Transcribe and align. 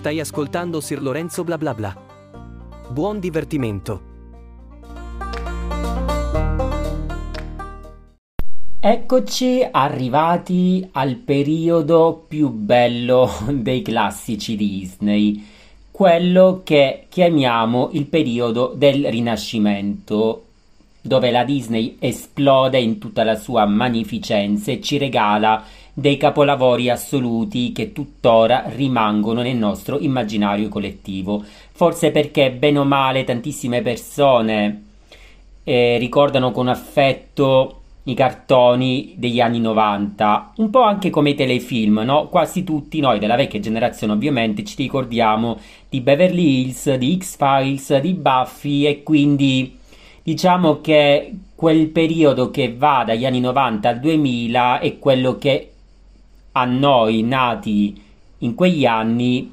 Stai 0.00 0.18
ascoltando 0.18 0.80
Sir 0.80 1.02
Lorenzo 1.02 1.44
bla 1.44 1.58
bla 1.58 1.74
bla. 1.74 1.94
Buon 2.88 3.20
divertimento. 3.20 4.00
Eccoci 8.80 9.68
arrivati 9.70 10.88
al 10.92 11.16
periodo 11.16 12.24
più 12.26 12.48
bello 12.48 13.30
dei 13.52 13.82
classici 13.82 14.56
Disney, 14.56 15.46
quello 15.90 16.62
che 16.64 17.04
chiamiamo 17.10 17.90
il 17.92 18.06
periodo 18.06 18.72
del 18.74 19.04
Rinascimento, 19.06 20.44
dove 21.02 21.30
la 21.30 21.44
Disney 21.44 21.98
esplode 21.98 22.80
in 22.80 22.96
tutta 22.96 23.22
la 23.22 23.36
sua 23.36 23.66
magnificenza 23.66 24.72
e 24.72 24.80
ci 24.80 24.96
regala 24.96 25.62
dei 25.92 26.16
capolavori 26.16 26.88
assoluti 26.88 27.72
che 27.72 27.92
tuttora 27.92 28.64
rimangono 28.74 29.42
nel 29.42 29.56
nostro 29.56 29.98
immaginario 29.98 30.68
collettivo. 30.68 31.44
Forse 31.72 32.10
perché, 32.10 32.50
bene 32.50 32.78
o 32.78 32.84
male, 32.84 33.24
tantissime 33.24 33.82
persone 33.82 34.84
eh, 35.64 35.98
ricordano 35.98 36.52
con 36.52 36.68
affetto 36.68 37.76
i 38.04 38.14
cartoni 38.14 39.14
degli 39.16 39.40
anni 39.40 39.60
90, 39.60 40.52
un 40.56 40.70
po' 40.70 40.82
anche 40.82 41.10
come 41.10 41.30
i 41.30 41.34
telefilm, 41.34 42.00
no? 42.00 42.28
Quasi 42.28 42.64
tutti 42.64 42.98
noi 43.00 43.18
della 43.18 43.36
vecchia 43.36 43.60
generazione 43.60 44.14
ovviamente 44.14 44.64
ci 44.64 44.74
ricordiamo 44.78 45.58
di 45.88 46.00
Beverly 46.00 46.62
Hills, 46.62 46.94
di 46.94 47.18
X-Files, 47.18 47.98
di 47.98 48.14
Buffy 48.14 48.86
e 48.86 49.02
quindi 49.02 49.78
diciamo 50.22 50.80
che 50.80 51.32
quel 51.54 51.88
periodo 51.88 52.50
che 52.50 52.74
va 52.74 53.04
dagli 53.06 53.26
anni 53.26 53.40
90 53.40 53.88
al 53.88 54.00
2000 54.00 54.80
è 54.80 54.98
quello 54.98 55.36
che 55.36 55.69
a 56.52 56.64
noi 56.64 57.22
nati 57.22 58.00
in 58.38 58.54
quegli 58.54 58.86
anni 58.86 59.52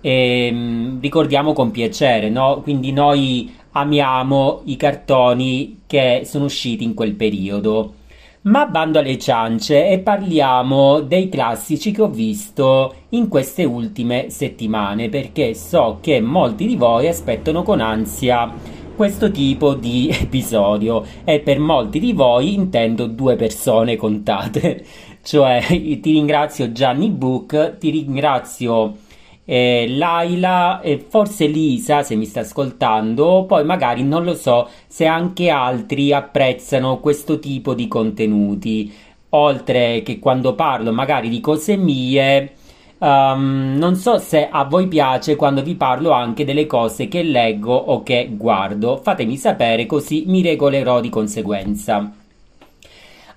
ehm, 0.00 1.00
ricordiamo 1.00 1.52
con 1.52 1.70
piacere, 1.70 2.28
no? 2.28 2.60
Quindi 2.62 2.92
noi 2.92 3.50
amiamo 3.72 4.62
i 4.64 4.76
cartoni 4.76 5.82
che 5.86 6.22
sono 6.24 6.44
usciti 6.44 6.84
in 6.84 6.94
quel 6.94 7.14
periodo. 7.14 7.94
Ma 8.42 8.66
bando 8.66 8.98
alle 8.98 9.18
ciance 9.18 9.88
e 9.88 10.00
parliamo 10.00 11.00
dei 11.00 11.28
classici 11.28 11.92
che 11.92 12.02
ho 12.02 12.08
visto 12.08 12.92
in 13.10 13.28
queste 13.28 13.62
ultime 13.62 14.30
settimane 14.30 15.08
perché 15.08 15.54
so 15.54 15.98
che 16.00 16.20
molti 16.20 16.66
di 16.66 16.74
voi 16.74 17.06
aspettano 17.06 17.62
con 17.62 17.80
ansia 17.80 18.52
questo 18.96 19.30
tipo 19.30 19.74
di 19.74 20.08
episodio 20.12 21.04
e 21.22 21.38
per 21.38 21.60
molti 21.60 22.00
di 22.00 22.12
voi 22.12 22.54
intendo 22.54 23.06
due 23.06 23.36
persone 23.36 23.94
contate. 23.94 24.84
Cioè, 25.22 25.64
ti 26.00 26.12
ringrazio 26.12 26.72
Gianni 26.72 27.08
Book, 27.08 27.78
ti 27.78 27.90
ringrazio 27.90 28.96
eh, 29.44 29.86
Laila 29.88 30.80
e 30.80 31.04
forse 31.08 31.46
Lisa 31.46 32.02
se 32.02 32.14
mi 32.14 32.24
sta 32.24 32.40
ascoltando, 32.40 33.44
poi 33.46 33.64
magari 33.64 34.02
non 34.02 34.24
lo 34.24 34.34
so 34.34 34.68
se 34.86 35.06
anche 35.06 35.48
altri 35.48 36.12
apprezzano 36.12 36.98
questo 36.98 37.38
tipo 37.38 37.74
di 37.74 37.88
contenuti. 37.88 38.92
Oltre 39.34 40.02
che 40.02 40.18
quando 40.18 40.54
parlo 40.54 40.92
magari 40.92 41.28
di 41.30 41.40
cose 41.40 41.76
mie, 41.76 42.52
um, 42.98 43.74
non 43.78 43.96
so 43.96 44.18
se 44.18 44.48
a 44.50 44.64
voi 44.64 44.88
piace 44.88 45.36
quando 45.36 45.62
vi 45.62 45.74
parlo 45.74 46.10
anche 46.10 46.44
delle 46.44 46.66
cose 46.66 47.08
che 47.08 47.22
leggo 47.22 47.74
o 47.74 48.02
che 48.02 48.28
guardo. 48.32 48.98
Fatemi 49.02 49.36
sapere 49.36 49.86
così 49.86 50.24
mi 50.26 50.42
regolerò 50.42 51.00
di 51.00 51.08
conseguenza. 51.08 52.21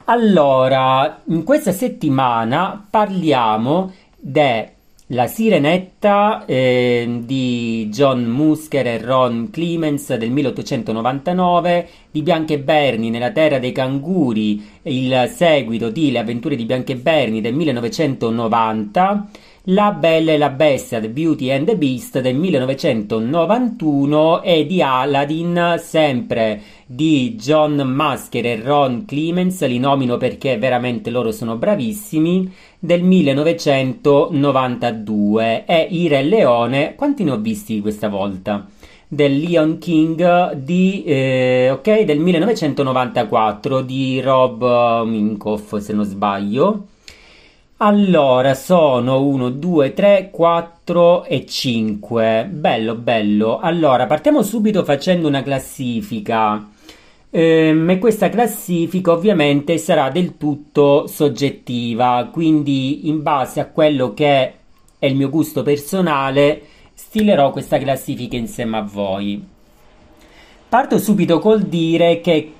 Allora, 0.08 1.24
in 1.30 1.44
questa 1.44 1.72
settimana 1.72 2.86
parliamo 2.88 3.92
della 4.16 5.26
Sirenetta 5.26 6.46
eh, 6.46 7.22
di 7.24 7.90
John 7.92 8.26
Musker 8.26 8.86
e 8.86 8.98
Ron 9.00 9.50
Clemens 9.50 10.14
del 10.14 10.30
1899, 10.30 11.88
di 12.12 12.22
Bianche 12.22 12.60
Berni 12.60 13.10
nella 13.10 13.32
terra 13.32 13.58
dei 13.58 13.72
canguri, 13.72 14.64
il 14.84 15.32
seguito 15.34 15.90
di 15.90 16.12
Le 16.12 16.20
avventure 16.20 16.56
di 16.56 16.66
Bianche 16.66 16.98
Berni 16.98 17.42
del 17.42 17.56
1990 17.56 19.28
la 19.70 19.94
Bella 19.94 20.34
e 20.34 20.38
la 20.38 20.50
Bestia, 20.50 21.00
The 21.00 21.10
Beauty 21.10 21.50
and 21.50 21.66
the 21.66 21.76
Beast 21.76 22.20
del 22.20 22.36
1991 22.36 24.44
e 24.44 24.68
di 24.68 24.80
Aladdin, 24.82 25.78
sempre 25.80 26.62
di 26.86 27.34
John 27.36 27.82
Masker 27.82 28.46
e 28.46 28.62
Ron 28.62 29.06
Clemens, 29.06 29.66
li 29.66 29.80
nomino 29.80 30.18
perché 30.18 30.60
veramente 30.60 31.10
loro 31.10 31.32
sono 31.32 31.56
bravissimi, 31.56 32.54
del 32.78 33.02
1992 33.02 35.66
e 35.66 35.88
Ira 35.90 36.20
e 36.20 36.24
Leone, 36.24 36.94
quanti 36.94 37.24
ne 37.24 37.32
ho 37.32 37.38
visti 37.38 37.82
questa 37.82 38.08
volta? 38.08 38.68
Del 39.08 39.40
Leon 39.40 39.80
King 39.80 40.54
di, 40.54 41.04
eh, 41.06 41.72
ok, 41.72 42.02
del 42.02 42.20
1994 42.20 43.82
di 43.82 44.22
Rob 44.22 45.04
Minkoff 45.06 45.78
se 45.78 45.94
non 45.94 46.06
sbaglio 46.06 46.90
allora, 47.78 48.54
sono 48.54 49.22
1, 49.22 49.50
2, 49.50 49.94
3, 49.94 50.30
4 50.32 51.26
e 51.26 51.46
5. 51.46 52.48
Bello, 52.50 52.96
bello. 52.96 53.60
Allora, 53.60 54.06
partiamo 54.06 54.44
subito 54.44 54.86
facendo 54.86 55.28
una 55.28 55.44
classifica. 55.44 56.70
Ehm, 57.30 57.90
e 57.90 58.00
questa 58.00 58.30
classifica 58.30 59.12
ovviamente 59.12 59.78
sarà 59.78 60.10
del 60.10 60.38
tutto 60.38 61.06
soggettiva, 61.08 62.30
quindi 62.32 63.10
in 63.10 63.22
base 63.22 63.60
a 63.60 63.68
quello 63.68 64.14
che 64.14 64.54
è 64.98 65.06
il 65.06 65.16
mio 65.18 65.30
gusto 65.30 65.62
personale, 65.62 66.62
stilerò 66.94 67.52
questa 67.52 67.78
classifica 67.78 68.38
insieme 68.38 68.78
a 68.78 68.84
voi. 68.84 69.46
Parto 70.70 70.98
subito 70.98 71.40
col 71.40 71.64
dire 71.64 72.22
che 72.22 72.54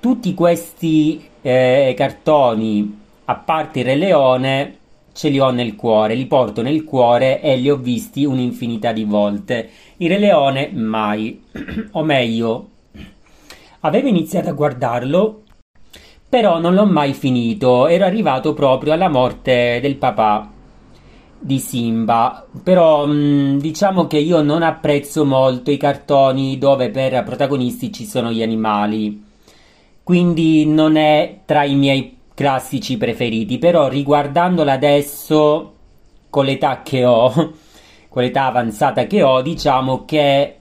tutti 0.00 0.32
questi 0.32 1.22
eh, 1.42 1.92
cartoni 1.94 3.00
a 3.24 3.34
parte 3.36 3.80
il 3.80 3.84
Re 3.84 3.96
Leone, 3.96 4.76
ce 5.12 5.28
li 5.28 5.38
ho 5.38 5.50
nel 5.50 5.76
cuore, 5.76 6.14
li 6.14 6.26
porto 6.26 6.62
nel 6.62 6.84
cuore 6.84 7.40
e 7.40 7.56
li 7.56 7.70
ho 7.70 7.76
visti 7.76 8.24
un'infinità 8.24 8.92
di 8.92 9.04
volte. 9.04 9.68
Il 9.98 10.08
Re 10.08 10.18
Leone 10.18 10.70
mai, 10.72 11.42
o 11.92 12.02
meglio, 12.02 12.68
avevo 13.80 14.08
iniziato 14.08 14.48
a 14.48 14.52
guardarlo, 14.52 15.42
però 16.28 16.58
non 16.58 16.74
l'ho 16.74 16.86
mai 16.86 17.12
finito, 17.12 17.86
ero 17.86 18.04
arrivato 18.04 18.54
proprio 18.54 18.92
alla 18.92 19.08
morte 19.08 19.78
del 19.80 19.96
papà 19.96 20.50
di 21.38 21.58
Simba, 21.58 22.46
però 22.62 23.06
mm, 23.06 23.58
diciamo 23.58 24.06
che 24.06 24.18
io 24.18 24.42
non 24.42 24.62
apprezzo 24.62 25.24
molto 25.24 25.70
i 25.70 25.76
cartoni 25.76 26.56
dove 26.56 26.90
per 26.90 27.22
protagonisti 27.24 27.92
ci 27.92 28.06
sono 28.06 28.30
gli 28.30 28.42
animali, 28.42 29.22
quindi 30.02 30.64
non 30.66 30.96
è 30.96 31.40
tra 31.44 31.64
i 31.64 31.74
miei 31.74 32.16
classici 32.34 32.96
preferiti, 32.96 33.58
però 33.58 33.88
riguardandola 33.88 34.72
adesso 34.72 35.74
con 36.30 36.44
l'età 36.44 36.82
che 36.82 37.04
ho, 37.04 37.30
con 38.08 38.22
l'età 38.22 38.46
avanzata 38.46 39.06
che 39.06 39.22
ho, 39.22 39.42
diciamo 39.42 40.04
che 40.04 40.56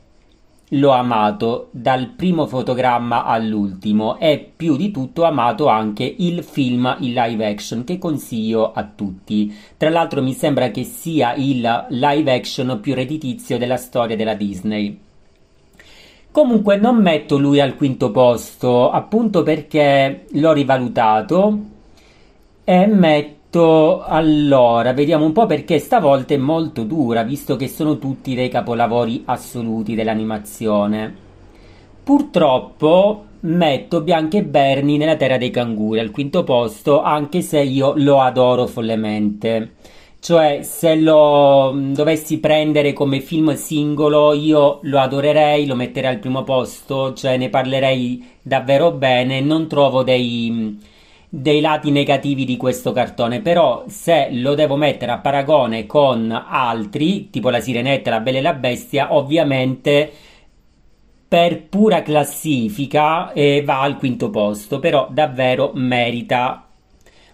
l'ho 0.74 0.92
amato 0.92 1.68
dal 1.72 2.08
primo 2.16 2.46
fotogramma 2.48 3.26
all'ultimo 3.26 4.18
e 4.20 4.52
più 4.56 4.78
di 4.78 4.90
tutto 4.92 5.24
amato 5.24 5.68
anche 5.68 6.16
il 6.20 6.44
film 6.44 6.96
in 7.00 7.14
live 7.14 7.46
action 7.46 7.84
che 7.84 7.98
consiglio 7.98 8.72
a 8.72 8.84
tutti. 8.84 9.54
Tra 9.76 9.90
l'altro 9.90 10.22
mi 10.22 10.34
sembra 10.34 10.72
che 10.72 10.84
sia 10.84 11.34
il 11.34 11.88
live 11.90 12.34
action 12.34 12.80
più 12.80 12.94
redditizio 12.94 13.58
della 13.58 13.78
storia 13.78 14.16
della 14.16 14.36
Disney. 14.36 15.10
Comunque 16.32 16.78
non 16.78 16.96
metto 16.96 17.38
lui 17.38 17.60
al 17.60 17.76
quinto 17.76 18.10
posto, 18.10 18.90
appunto 18.90 19.44
perché 19.44 20.28
l'ho 20.30 20.54
rivalutato 20.54 21.60
e 22.64 22.88
metto 22.88 24.02
allora, 24.02 24.94
vediamo 24.94 25.26
un 25.26 25.34
po' 25.34 25.46
perché 25.46 25.78
stavolta 25.78 26.34
è 26.34 26.38
molto 26.38 26.84
dura, 26.84 27.24
visto 27.24 27.58
che 27.58 27.68
sono 27.68 27.98
tutti 27.98 28.34
dei 28.34 28.48
capolavori 28.48 29.24
assoluti 29.26 29.94
dell'animazione. 29.94 31.14
Purtroppo 32.02 33.26
metto 33.42 34.00
Bianca 34.00 34.38
e 34.38 34.44
Bernie 34.44 34.98
nella 34.98 35.18
terra 35.18 35.38
dei 35.38 35.52
canguri 35.52 36.00
al 36.00 36.12
quinto 36.12 36.46
posto, 36.46 37.02
anche 37.02 37.42
se 37.42 37.60
io 37.60 37.92
lo 37.98 38.22
adoro 38.22 38.68
follemente. 38.68 39.74
Cioè, 40.22 40.62
se 40.62 40.96
lo 40.96 41.74
mm, 41.74 41.94
dovessi 41.94 42.40
prendere 42.40 42.94
come 42.94 43.22
film 43.22 43.56
singolo, 43.56 44.34
io 44.34 44.78
lo 44.84 45.00
adorerei, 45.00 45.66
lo 45.66 45.74
metterei 45.76 46.12
al 46.12 46.20
primo 46.20 46.44
posto, 46.44 47.14
cioè 47.14 47.38
ne 47.38 47.50
parlerei 47.50 48.38
davvero 48.44 48.92
bene. 48.92 49.42
Non 49.42 49.68
trovo 49.68 50.04
dei, 50.04 50.48
mm, 50.52 50.74
dei 51.28 51.60
lati 51.60 51.90
negativi 51.90 52.46
di 52.46 52.56
questo 52.56 52.92
cartone, 52.92 53.42
però 53.42 53.84
se 53.88 54.30
lo 54.32 54.54
devo 54.54 54.76
mettere 54.76 55.12
a 55.12 55.18
paragone 55.18 55.88
con 55.88 56.32
altri, 56.32 57.32
tipo 57.32 57.50
la 57.50 57.60
Sirenetta, 57.60 58.12
la 58.12 58.20
Bella 58.20 58.38
e 58.38 58.42
la 58.42 58.54
Bestia, 58.54 59.16
ovviamente 59.16 60.12
per 61.28 61.64
pura 61.64 62.04
classifica 62.04 63.32
eh, 63.34 63.64
va 63.64 63.82
al 63.82 63.98
quinto 63.98 64.30
posto, 64.30 64.80
però 64.80 65.08
davvero 65.10 65.72
merita 65.74 66.71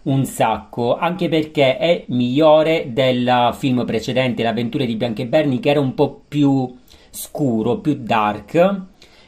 un 0.08 0.26
sacco, 0.26 0.98
anche 0.98 1.30
perché 1.30 1.78
è 1.78 2.06
migliore 2.08 2.92
del 2.92 3.52
film 3.54 3.86
precedente, 3.86 4.42
Le 4.42 4.50
avventure 4.50 4.86
di 4.86 4.96
Bianca 4.96 5.22
e 5.22 5.28
Bernie, 5.28 5.60
che 5.60 5.70
era 5.70 5.80
un 5.80 5.94
po' 5.94 6.22
più 6.28 6.76
scuro, 7.10 7.78
più 7.78 7.96
dark, 8.00 8.82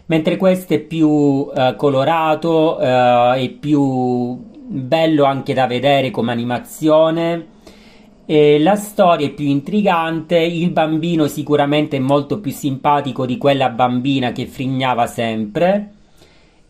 mentre 0.08 0.38
questo 0.38 0.74
è 0.74 0.80
più 0.80 1.50
eh, 1.54 1.76
colorato 1.76 2.80
eh, 2.80 3.44
e 3.44 3.50
più 3.50 4.48
bello 4.68 5.24
anche 5.26 5.54
da 5.54 5.68
vedere 5.68 6.12
come 6.12 6.32
animazione. 6.32 7.58
E 8.26 8.60
la 8.60 8.76
storia 8.76 9.26
è 9.26 9.32
più 9.32 9.48
intrigante, 9.48 10.38
il 10.38 10.70
bambino 10.70 11.28
sicuramente 11.28 11.98
è 11.98 12.00
molto 12.00 12.40
più 12.40 12.52
simpatico 12.52 13.26
di 13.26 13.38
quella 13.38 13.70
bambina 13.70 14.32
che 14.32 14.46
frignava 14.46 15.08
sempre. 15.08 15.94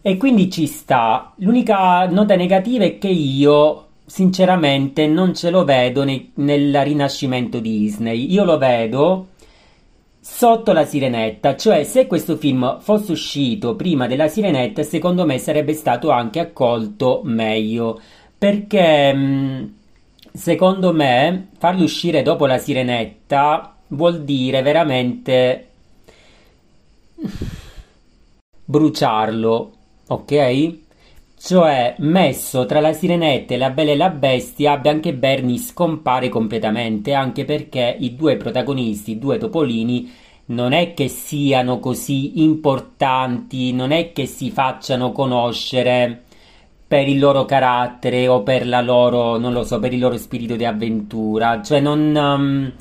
E 0.02 0.16
quindi 0.16 0.50
ci 0.50 0.66
sta. 0.68 1.34
L'unica 1.40 2.08
nota 2.08 2.38
negativa 2.38 2.86
è 2.86 2.98
che 2.98 3.10
io 3.10 3.88
sinceramente 4.10 5.06
non 5.08 5.36
ce 5.36 5.52
lo 5.52 5.64
vedo 5.64 6.04
ne- 6.04 6.32
nel 6.36 6.84
rinascimento 6.84 7.60
Disney. 7.60 8.32
Io 8.32 8.44
lo 8.44 8.58
vedo 8.58 9.28
sotto 10.20 10.74
la 10.74 10.84
Sirenetta, 10.86 11.56
cioè 11.56 11.84
se 11.84 12.08
questo 12.08 12.36
film 12.38 12.80
fosse 12.82 13.12
uscito 13.12 13.76
prima 13.76 14.08
della 14.08 14.28
Sirenetta, 14.28 14.84
secondo 14.84 15.26
me 15.26 15.38
sarebbe 15.38 15.74
stato 15.74 16.10
anche 16.10 16.40
accolto 16.40 17.22
meglio, 17.24 18.02
perché 18.38 19.14
mm, 19.14 19.64
secondo 20.34 20.92
me 20.94 21.50
farlo 21.58 21.84
uscire 21.84 22.24
dopo 22.24 22.46
la 22.48 22.58
Sirenetta 22.58 23.76
vuol 23.90 24.24
dire 24.24 24.62
veramente 24.64 25.68
bruciarlo, 28.66 29.72
ok? 30.08 30.88
Cioè, 31.41 31.95
messo 32.00 32.65
tra 32.65 32.81
la 32.81 32.91
sirenetta 32.91 33.53
e 33.53 33.57
la 33.57 33.69
bella 33.69 33.91
e 33.91 33.95
la 33.95 34.09
bestia, 34.09 34.77
Bianca 34.77 35.07
e 35.07 35.13
Bernie 35.13 35.57
scompare 35.57 36.27
completamente, 36.27 37.13
anche 37.13 37.45
perché 37.45 37.95
i 37.97 38.13
due 38.13 38.36
protagonisti, 38.36 39.12
i 39.12 39.19
due 39.19 39.38
topolini, 39.38 40.12
non 40.47 40.74
è 40.74 40.94
che 40.94 41.07
siano 41.07 41.80
così 41.80 42.41
importanti, 42.44 43.71
non 43.71 43.91
è 43.91 44.12
che 44.12 44.25
si 44.25 44.51
facciano 44.51 45.13
conoscere 45.13 46.24
per 46.86 47.07
il 47.07 47.19
loro 47.19 47.45
carattere 47.45 48.27
o 48.27 48.44
per 48.44 48.68
la 48.68 48.81
loro, 48.81 49.38
non 49.38 49.53
lo 49.53 49.63
so, 49.63 49.80
per 49.80 49.94
il 49.94 50.00
loro 50.00 50.18
spirito 50.18 50.57
di 50.57 50.65
avventura, 50.65 51.62
cioè 51.62 51.80
non 51.80 52.15
um, 52.15 52.74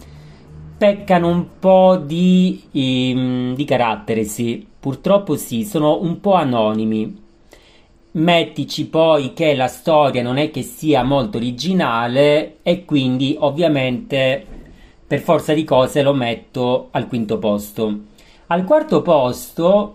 peccano 0.76 1.28
un 1.28 1.46
po' 1.60 1.96
di, 1.96 2.60
um, 2.72 3.55
di 3.55 3.64
carattere, 3.64 4.25
sì, 4.25 4.66
purtroppo 4.81 5.37
sì, 5.37 5.64
sono 5.64 6.02
un 6.02 6.19
po' 6.20 6.34
anonimi. 6.34 7.26
Mettici 8.19 8.88
poi 8.88 9.32
che 9.32 9.55
la 9.55 9.69
storia 9.69 10.25
non 10.25 10.38
è 10.38 10.50
che 10.50 10.62
sia 10.62 11.05
molto 11.05 11.37
originale 11.37 12.56
e 12.62 12.85
quindi 12.85 13.37
ovviamente 13.38 14.44
per 15.06 15.20
forza 15.20 15.55
di 15.55 15.62
cose 15.62 16.03
lo 16.03 16.12
metto 16.12 16.88
al 16.91 17.06
quinto 17.06 17.38
posto. 17.38 17.97
Al 18.49 18.65
quarto 18.65 19.03
posto 19.03 19.94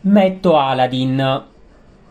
metto 0.00 0.58
Aladdin. 0.58 1.44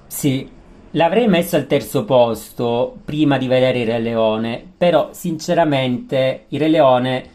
Sì, 0.07 0.49
l'avrei 0.91 1.27
messo 1.27 1.57
al 1.57 1.67
terzo 1.67 2.05
posto 2.05 2.95
prima 3.03 3.37
di 3.37 3.47
vedere 3.47 3.79
il 3.79 3.87
Re 3.87 3.99
Leone, 3.99 4.65
però 4.77 5.09
sinceramente 5.11 6.45
il 6.47 6.59
Re 6.59 6.69
Leone 6.69 7.29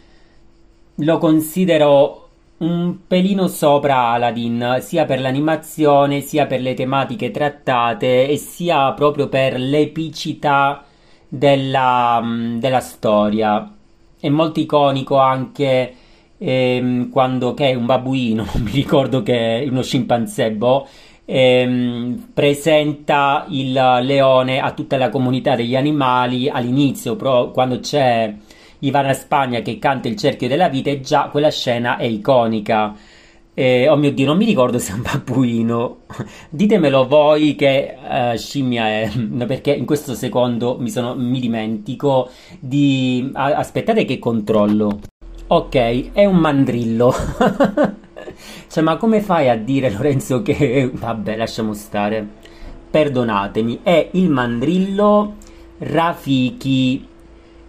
lo 0.94 1.18
considero 1.18 2.25
un 2.58 3.06
pelino 3.06 3.48
sopra 3.48 4.08
Aladdin, 4.08 4.78
sia 4.80 5.04
per 5.04 5.20
l'animazione, 5.20 6.20
sia 6.20 6.46
per 6.46 6.60
le 6.60 6.74
tematiche 6.74 7.30
trattate 7.30 8.28
e 8.28 8.36
sia 8.36 8.92
proprio 8.92 9.28
per 9.28 9.58
l'epicità 9.58 10.84
della, 11.28 12.20
mm, 12.22 12.58
della 12.58 12.80
storia. 12.80 13.70
È 14.18 14.28
molto 14.28 14.60
iconico 14.60 15.18
anche 15.18 15.94
ehm, 16.38 17.10
quando 17.10 17.54
che 17.54 17.74
un 17.74 17.86
babuino, 17.86 18.46
mi 18.62 18.70
ricordo 18.70 19.22
che 19.22 19.62
è 19.62 19.68
uno 19.68 19.82
scimpanzé, 19.82 20.50
boh, 20.52 20.86
ehm, 21.26 22.30
presenta 22.32 23.44
il 23.50 23.72
leone 23.72 24.60
a 24.60 24.72
tutta 24.72 24.96
la 24.96 25.10
comunità 25.10 25.54
degli 25.56 25.76
animali 25.76 26.48
all'inizio, 26.48 27.16
però 27.16 27.50
quando 27.50 27.80
c'è 27.80 28.34
Ivana 28.80 29.12
Spagna 29.12 29.60
che 29.60 29.78
canta 29.78 30.08
il 30.08 30.16
cerchio 30.16 30.48
della 30.48 30.68
vita 30.68 30.90
e 30.90 31.00
già 31.00 31.28
quella 31.30 31.50
scena 31.50 31.96
è 31.96 32.04
iconica. 32.04 32.94
Eh, 33.58 33.88
oh 33.88 33.96
mio 33.96 34.12
Dio, 34.12 34.26
non 34.26 34.36
mi 34.36 34.44
ricordo 34.44 34.78
se 34.78 34.92
è 34.92 34.94
un 34.94 35.00
babbuino. 35.00 36.00
Ditemelo 36.50 37.06
voi 37.06 37.54
che 37.54 37.96
uh, 37.98 38.36
scimmia 38.36 38.86
è, 38.86 39.10
perché 39.46 39.72
in 39.72 39.86
questo 39.86 40.14
secondo 40.14 40.76
mi, 40.78 40.90
sono, 40.90 41.14
mi 41.14 41.40
dimentico 41.40 42.28
di... 42.60 43.30
Ah, 43.32 43.54
aspettate 43.54 44.04
che 44.04 44.18
controllo. 44.18 45.00
Ok, 45.46 46.12
è 46.12 46.26
un 46.26 46.36
mandrillo. 46.36 47.14
cioè, 48.68 48.82
ma 48.82 48.98
come 48.98 49.22
fai 49.22 49.48
a 49.48 49.56
dire 49.56 49.90
Lorenzo 49.90 50.42
che... 50.42 50.90
Vabbè, 50.92 51.36
lasciamo 51.36 51.72
stare. 51.72 52.26
Perdonatemi, 52.90 53.80
è 53.82 54.10
il 54.12 54.28
mandrillo 54.28 55.36
Rafiki. 55.78 57.08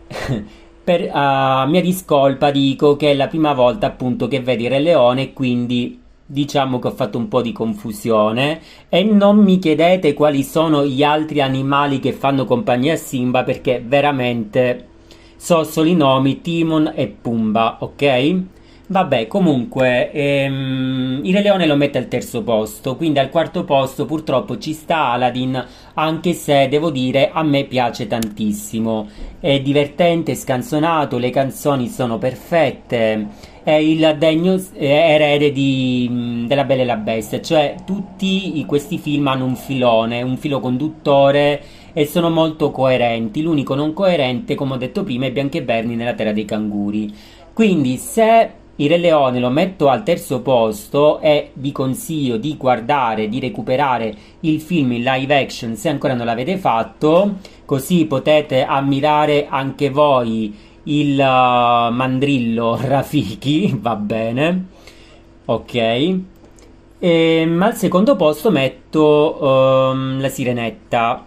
per 0.88 1.10
a 1.12 1.66
mia 1.66 1.82
discolpa 1.82 2.50
dico 2.50 2.96
che 2.96 3.12
è 3.12 3.14
la 3.14 3.28
prima 3.28 3.52
volta 3.52 3.88
appunto 3.88 4.30
che 4.30 4.40
vedi 4.40 4.70
Re 4.70 4.80
Leone 4.80 5.34
quindi 5.34 6.00
diciamo 6.26 6.80
che 6.80 6.88
ho 6.88 6.92
fatto 6.92 7.18
un 7.18 7.28
po' 7.28 7.42
di 7.42 7.52
confusione 7.52 8.62
e 8.88 9.04
non 9.04 9.36
mi 9.38 9.60
chiedete 9.60 10.14
quali 10.14 10.44
sono 10.44 10.86
gli 10.86 11.04
altri 11.04 11.42
animali 11.42 12.00
che 12.00 12.14
fanno 12.14 12.46
compagnia 12.46 12.94
a 12.94 12.96
Simba 12.96 13.44
perché 13.44 13.84
veramente 13.86 14.88
so 15.36 15.66
solo 15.66 15.90
i 15.90 15.94
nomi 15.94 16.40
Timon 16.40 16.94
e 16.96 17.08
Pumba, 17.08 17.80
ok? 17.82 18.42
Vabbè, 18.90 19.28
comunque, 19.28 20.12
ehm, 20.14 21.20
il 21.22 21.34
Re 21.34 21.42
Leone 21.42 21.66
lo 21.66 21.76
mette 21.76 21.98
al 21.98 22.08
terzo 22.08 22.42
posto, 22.42 22.96
quindi 22.96 23.20
al 23.20 23.30
quarto 23.30 23.66
posto 23.66 24.06
purtroppo 24.06 24.58
ci 24.60 24.72
sta 24.72 25.10
Aladdin, 25.10 25.62
anche 25.96 26.32
se 26.32 26.70
devo 26.70 26.90
dire 26.90 27.30
a 27.34 27.44
me 27.44 27.66
piace 27.66 28.08
tantissimo. 28.08 29.10
È 29.42 29.60
divertente, 29.60 30.36
scanzonato, 30.36 31.18
le 31.18 31.32
canzoni 31.32 31.90
sono 31.90 32.18
perfette, 32.18 33.28
è 33.62 33.74
il 33.74 34.16
degno 34.18 34.58
erede 34.78 35.52
di, 35.52 36.46
della 36.48 36.64
Bella 36.64 36.84
e 36.84 36.86
la 36.86 36.96
Bestia, 36.96 37.42
cioè 37.42 37.76
tutti 37.86 38.64
questi 38.66 39.00
film 39.00 39.28
hanno 39.28 39.44
un 39.44 39.58
filone, 39.58 40.22
un 40.22 40.38
filo 40.38 40.62
conduttore 40.62 41.62
e 41.92 42.06
sono 42.06 42.30
molto 42.30 42.72
coerenti. 42.72 43.42
L'unico 43.42 43.76
non 43.76 43.92
coerente, 43.92 44.56
come 44.56 44.76
ho 44.76 44.78
detto 44.78 45.04
prima, 45.04 45.26
è 45.26 45.32
Bianca 45.34 45.58
e 45.58 45.64
Bernie 45.64 45.98
nella 45.98 46.14
Terra 46.14 46.32
dei 46.32 46.46
Canguri. 46.46 47.14
Quindi 47.52 47.98
se 47.98 48.57
il 48.78 48.90
Re 48.90 48.98
Leone 48.98 49.40
lo 49.40 49.50
metto 49.50 49.90
al 49.90 50.04
terzo 50.04 50.42
posto 50.42 51.20
e 51.20 51.52
vi 51.54 51.72
consiglio 51.72 52.38
di 52.38 52.58
guardare, 52.58 53.28
di 53.28 53.40
recuperare 53.40 54.16
il 54.42 54.60
film 54.62 54.92
in 54.94 55.04
live 55.04 55.40
action 55.40 55.76
se 55.76 55.90
ancora 55.90 56.14
non 56.14 56.26
l'avete 56.26 56.58
fatto, 56.58 57.38
così 57.66 58.06
potete 58.06 58.64
ammirare 58.64 59.48
anche 59.50 59.90
voi 59.90 60.56
il 60.84 61.18
uh, 61.18 61.92
mandrillo 61.92 62.78
Rafiki, 62.82 63.78
va 63.80 63.96
bene, 63.96 64.66
ok. 65.46 65.74
E, 65.76 66.22
ehm, 67.00 67.62
al 67.62 67.76
secondo 67.76 68.16
posto 68.16 68.52
metto 68.52 69.38
um, 69.42 70.20
la 70.20 70.30
sirenetta 70.30 71.26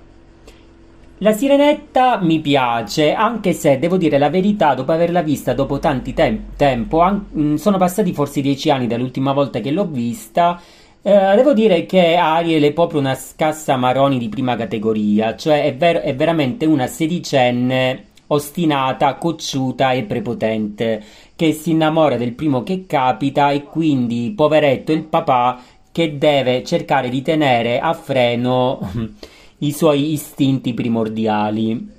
la 1.23 1.33
Sirenetta 1.33 2.19
mi 2.23 2.41
piace, 2.41 3.13
anche 3.13 3.53
se 3.53 3.79
devo 3.79 3.99
dire 3.99 4.17
la 4.17 4.31
verità, 4.31 4.75
dopo 4.75 4.93
averla 4.93 5.21
vista 5.23 5.53
dopo 5.53 5.79
tanti 5.79 6.15
te- 6.15 6.41
tempo, 6.57 7.01
an- 7.01 7.27
mm, 7.37 7.55
sono 7.57 7.77
passati 7.77 8.13
forse 8.15 8.41
dieci 8.41 8.71
anni 8.71 8.87
dall'ultima 8.87 9.33
volta 9.33 9.61
che 9.61 9.71
l'ho 9.71 9.87
vista. 9.87 10.59
Eh, 11.03 11.33
devo 11.37 11.53
dire 11.53 11.85
che 11.87 12.17
Ariel 12.17 12.63
è 12.63 12.73
proprio 12.73 13.01
una 13.01 13.15
scassa 13.15 13.77
maroni 13.77 14.19
di 14.19 14.29
prima 14.31 14.57
categoria, 14.57 15.37
cioè 15.37 15.65
è, 15.65 15.77
ver- 15.77 16.03
è 16.03 16.15
veramente 16.15 16.65
una 16.65 16.87
sedicenne 16.87 18.05
ostinata, 18.29 19.15
cocciuta 19.17 19.93
e 19.93 20.05
prepotente, 20.05 21.03
che 21.37 21.53
si 21.53 21.73
innamora 21.73 22.17
del 22.17 22.33
primo 22.33 22.63
che 22.63 22.87
capita 22.87 23.51
e 23.51 23.65
quindi, 23.65 24.33
poveretto, 24.35 24.93
il 24.93 25.03
papà 25.05 25.61
che 25.93 26.17
deve 26.17 26.63
cercare 26.65 27.09
di 27.11 27.21
tenere 27.23 27.79
a 27.81 27.93
freno 27.93 28.79
i 29.61 29.73
suoi 29.73 30.13
istinti 30.13 30.75
primordiali. 30.75 31.99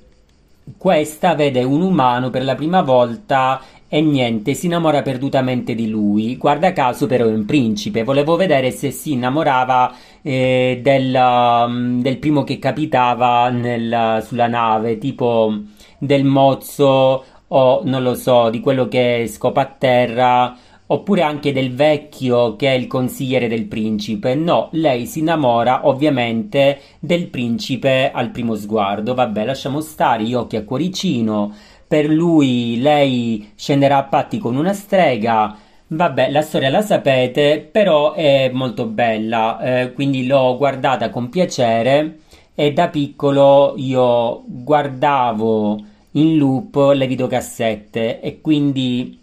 Questa 0.76 1.34
vede 1.34 1.64
un 1.64 1.82
umano 1.82 2.30
per 2.30 2.44
la 2.44 2.54
prima 2.54 2.82
volta 2.82 3.60
e 3.88 4.00
niente, 4.00 4.54
si 4.54 4.66
innamora 4.66 5.02
perdutamente 5.02 5.74
di 5.74 5.88
lui. 5.88 6.36
Guarda 6.36 6.72
caso 6.72 7.06
però 7.06 7.26
è 7.26 7.32
un 7.32 7.44
principe, 7.44 8.04
volevo 8.04 8.36
vedere 8.36 8.70
se 8.70 8.90
si 8.90 9.12
innamorava 9.12 9.94
eh, 10.22 10.80
del, 10.82 11.14
um, 11.14 12.00
del, 12.00 12.16
primo 12.16 12.42
che 12.42 12.58
capitava 12.58 13.50
nel, 13.50 14.22
sulla 14.24 14.46
nave, 14.46 14.96
tipo 14.96 15.52
del 15.98 16.24
mozzo 16.24 17.24
o 17.48 17.82
non 17.84 18.02
lo 18.02 18.14
so, 18.14 18.48
di 18.48 18.60
quello 18.60 18.88
che 18.88 19.26
scopa 19.28 19.60
a 19.60 19.74
terra 19.78 20.56
oppure 20.92 21.22
anche 21.22 21.52
del 21.52 21.74
vecchio 21.74 22.54
che 22.54 22.68
è 22.68 22.74
il 22.74 22.86
consigliere 22.86 23.48
del 23.48 23.64
principe. 23.64 24.34
No, 24.34 24.68
lei 24.72 25.06
si 25.06 25.20
innamora 25.20 25.86
ovviamente 25.88 26.80
del 27.00 27.28
principe 27.28 28.10
al 28.12 28.30
primo 28.30 28.54
sguardo. 28.54 29.14
Vabbè, 29.14 29.44
lasciamo 29.44 29.80
stare 29.80 30.24
gli 30.24 30.34
occhi 30.34 30.56
a 30.56 30.64
cuoricino. 30.64 31.54
Per 31.88 32.06
lui 32.06 32.78
lei 32.80 33.52
scenderà 33.56 33.98
a 33.98 34.04
patti 34.04 34.38
con 34.38 34.54
una 34.54 34.74
strega. 34.74 35.56
Vabbè, 35.86 36.30
la 36.30 36.42
storia 36.42 36.68
la 36.68 36.82
sapete, 36.82 37.66
però 37.70 38.12
è 38.12 38.50
molto 38.52 38.86
bella, 38.86 39.60
eh, 39.60 39.92
quindi 39.92 40.26
l'ho 40.26 40.56
guardata 40.56 41.10
con 41.10 41.28
piacere 41.28 42.18
e 42.54 42.72
da 42.72 42.88
piccolo 42.88 43.74
io 43.76 44.42
guardavo 44.46 45.80
in 46.12 46.36
loop 46.36 46.92
le 46.94 47.06
videocassette 47.06 48.20
e 48.20 48.40
quindi 48.40 49.20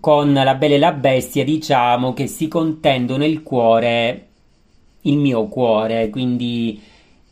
con 0.00 0.32
La 0.32 0.54
Bella 0.54 0.74
e 0.74 0.78
la 0.78 0.92
Bestia 0.92 1.44
diciamo 1.44 2.12
che 2.14 2.26
si 2.26 2.48
contendono 2.48 3.24
il 3.24 3.42
cuore, 3.42 4.28
il 5.02 5.18
mio 5.18 5.46
cuore, 5.46 6.08
quindi 6.10 6.80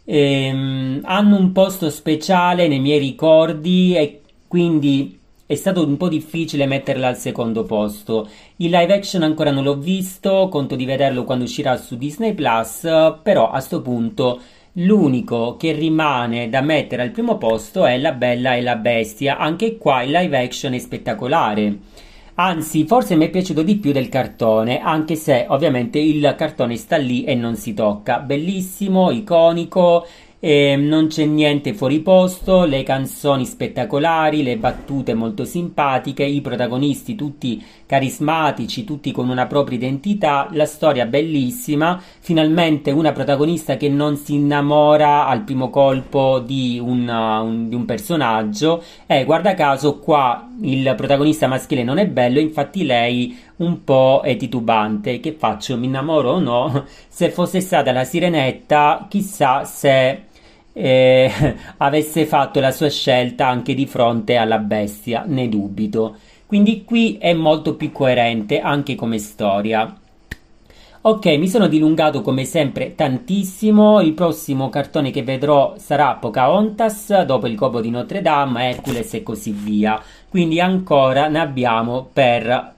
ehm, 0.04 1.00
hanno 1.04 1.36
un 1.36 1.52
posto 1.52 1.90
speciale 1.90 2.68
nei 2.68 2.80
miei 2.80 2.98
ricordi 2.98 3.94
e 3.96 4.20
quindi 4.48 5.18
è 5.46 5.54
stato 5.54 5.84
un 5.86 5.96
po' 5.96 6.08
difficile 6.08 6.66
metterla 6.66 7.08
al 7.08 7.16
secondo 7.16 7.64
posto. 7.64 8.28
Il 8.56 8.70
live 8.70 8.94
action 8.94 9.22
ancora 9.22 9.50
non 9.50 9.64
l'ho 9.64 9.76
visto, 9.76 10.48
conto 10.50 10.76
di 10.76 10.84
vederlo 10.84 11.24
quando 11.24 11.44
uscirà 11.44 11.76
su 11.76 11.96
Disney 11.96 12.32
Plus, 12.32 12.80
però 13.22 13.48
a 13.48 13.52
questo 13.52 13.82
punto 13.82 14.40
l'unico 14.76 15.56
che 15.58 15.72
rimane 15.72 16.48
da 16.48 16.62
mettere 16.62 17.02
al 17.02 17.10
primo 17.10 17.36
posto 17.36 17.84
è 17.84 17.98
La 17.98 18.12
Bella 18.12 18.54
e 18.54 18.62
la 18.62 18.76
Bestia. 18.76 19.36
Anche 19.36 19.76
qua 19.76 20.02
il 20.02 20.12
live 20.12 20.38
action 20.38 20.72
è 20.72 20.78
spettacolare. 20.78 21.78
Anzi, 22.34 22.86
forse 22.86 23.14
mi 23.14 23.26
è 23.26 23.30
piaciuto 23.30 23.62
di 23.62 23.76
più 23.76 23.92
del 23.92 24.08
cartone, 24.08 24.80
anche 24.80 25.16
se 25.16 25.44
ovviamente 25.48 25.98
il 25.98 26.34
cartone 26.36 26.76
sta 26.76 26.96
lì 26.96 27.24
e 27.24 27.34
non 27.34 27.56
si 27.56 27.74
tocca. 27.74 28.20
Bellissimo, 28.20 29.10
iconico, 29.10 30.06
e 30.44 30.74
non 30.74 31.06
c'è 31.06 31.24
niente 31.24 31.72
fuori 31.72 32.00
posto, 32.00 32.64
le 32.64 32.82
canzoni 32.82 33.46
spettacolari, 33.46 34.42
le 34.42 34.56
battute 34.56 35.14
molto 35.14 35.44
simpatiche, 35.44 36.24
i 36.24 36.40
protagonisti 36.40 37.14
tutti 37.14 37.64
carismatici, 37.86 38.82
tutti 38.82 39.12
con 39.12 39.28
una 39.28 39.46
propria 39.46 39.78
identità, 39.78 40.48
la 40.50 40.66
storia 40.66 41.06
bellissima, 41.06 42.02
finalmente 42.18 42.90
una 42.90 43.12
protagonista 43.12 43.76
che 43.76 43.88
non 43.88 44.16
si 44.16 44.34
innamora 44.34 45.28
al 45.28 45.42
primo 45.42 45.70
colpo 45.70 46.40
di, 46.40 46.80
una, 46.82 47.40
un, 47.40 47.68
di 47.68 47.76
un 47.76 47.84
personaggio 47.84 48.82
e 49.06 49.24
guarda 49.24 49.54
caso 49.54 50.00
qua 50.00 50.48
il 50.62 50.94
protagonista 50.96 51.46
maschile 51.46 51.82
non 51.82 51.98
è 51.98 52.06
bello, 52.06 52.38
infatti 52.38 52.84
lei 52.84 53.36
un 53.56 53.84
po' 53.84 54.20
è 54.24 54.36
titubante, 54.36 55.20
che 55.20 55.32
faccio, 55.32 55.76
mi 55.76 55.86
innamoro 55.86 56.32
o 56.32 56.38
no? 56.40 56.84
Se 57.08 57.30
fosse 57.30 57.60
stata 57.60 57.92
la 57.92 58.04
sirenetta, 58.04 59.06
chissà 59.08 59.64
se 59.64 60.22
eh, 60.72 61.30
avesse 61.78 62.26
fatto 62.26 62.60
la 62.60 62.70
sua 62.70 62.90
scelta 62.90 63.46
anche 63.46 63.74
di 63.74 63.86
fronte 63.86 64.36
alla 64.36 64.58
bestia, 64.58 65.24
ne 65.26 65.48
dubito. 65.48 66.16
Quindi 66.46 66.84
qui 66.84 67.16
è 67.18 67.32
molto 67.32 67.76
più 67.76 67.92
coerente 67.92 68.60
anche 68.60 68.94
come 68.94 69.18
storia. 69.18 69.96
Ok, 71.04 71.26
mi 71.26 71.48
sono 71.48 71.66
dilungato 71.66 72.20
come 72.20 72.44
sempre 72.44 72.94
tantissimo. 72.94 74.00
Il 74.00 74.12
prossimo 74.12 74.68
cartone 74.68 75.10
che 75.10 75.24
vedrò 75.24 75.74
sarà 75.76 76.14
Pocahontas, 76.14 77.22
dopo 77.22 77.48
il 77.48 77.56
Copo 77.56 77.80
di 77.80 77.90
Notre 77.90 78.22
Dame, 78.22 78.68
Hercules 78.68 79.14
e 79.14 79.24
così 79.24 79.50
via. 79.50 80.00
Quindi 80.32 80.60
ancora 80.60 81.28
ne 81.28 81.40
abbiamo 81.40 82.08
per 82.10 82.72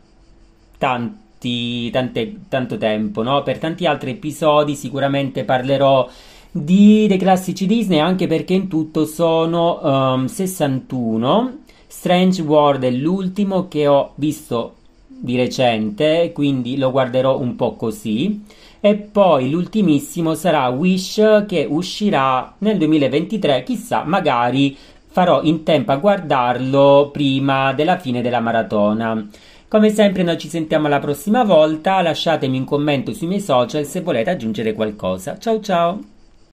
tanti, 0.77 1.89
tante, 1.89 2.41
tanto 2.49 2.77
tempo, 2.77 3.23
no? 3.23 3.45
Per 3.45 3.59
tanti 3.59 3.87
altri 3.87 4.11
episodi 4.11 4.75
sicuramente 4.75 5.45
parlerò 5.45 6.09
di, 6.51 7.07
dei 7.07 7.17
classici 7.17 7.67
Disney 7.67 8.01
anche 8.01 8.27
perché 8.27 8.55
in 8.55 8.67
tutto 8.67 9.07
sono 9.07 9.79
um, 9.81 10.27
61 10.27 11.59
Strange 11.87 12.43
World 12.43 12.83
è 12.83 12.91
l'ultimo 12.91 13.69
che 13.69 13.87
ho 13.87 14.15
visto 14.17 14.75
di 15.07 15.37
recente 15.37 16.33
quindi 16.35 16.77
lo 16.77 16.91
guarderò 16.91 17.39
un 17.39 17.55
po' 17.55 17.77
così 17.77 18.43
e 18.81 18.97
poi 18.97 19.49
l'ultimissimo 19.49 20.35
sarà 20.35 20.69
Wish 20.71 21.45
che 21.47 21.67
uscirà 21.71 22.55
nel 22.59 22.79
2023 22.79 23.63
chissà 23.63 24.03
magari 24.03 24.77
farò 25.15 25.43
in 25.43 25.63
tempo 25.63 25.93
a 25.93 25.97
guardarlo 25.97 27.11
prima 27.13 27.73
della 27.73 27.99
fine 27.99 28.21
della 28.21 28.41
maratona. 28.41 29.25
Come 29.69 29.91
sempre 29.91 30.25
noi 30.25 30.39
ci 30.39 30.49
sentiamo 30.49 30.89
la 30.89 30.99
prossima 30.99 31.45
volta. 31.45 32.03
Lasciatemi 32.03 32.59
un 32.59 32.65
commento 32.65 33.13
sui 33.13 33.29
miei 33.29 33.41
social 33.41 33.85
se 33.85 34.01
volete 34.01 34.31
aggiungere 34.31 34.73
qualcosa. 34.73 35.39
Ciao 35.39 35.61
ciao 35.61 36.14